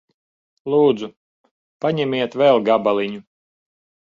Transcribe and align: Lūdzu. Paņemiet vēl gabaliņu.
Lūdzu. 0.73 1.09
Paņemiet 1.87 2.39
vēl 2.43 2.63
gabaliņu. 2.71 3.23